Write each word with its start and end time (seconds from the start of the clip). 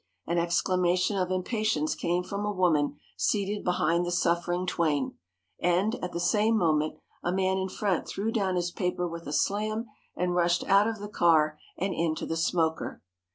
An 0.25 0.39
exclamation 0.39 1.15
of 1.15 1.29
impatience 1.29 1.93
came 1.93 2.23
from 2.23 2.43
a 2.43 2.51
woman 2.51 2.97
seated 3.15 3.63
behind 3.63 4.03
the 4.03 4.09
suffering 4.11 4.65
twain, 4.65 5.15
and, 5.59 5.93
at 6.03 6.11
the 6.11 6.19
same 6.19 6.57
moment, 6.57 6.95
a 7.21 7.31
man 7.31 7.59
in 7.59 7.69
front 7.69 8.07
threw 8.07 8.31
down 8.31 8.55
his 8.55 8.71
paper 8.71 9.07
with 9.07 9.27
a 9.27 9.31
slam 9.31 9.85
and 10.15 10.33
rushed 10.33 10.63
out 10.63 10.87
of 10.87 10.97
the 10.97 11.07
car 11.07 11.59
and 11.77 11.93
into 11.93 12.25
the 12.25 12.35
smoker. 12.35 13.03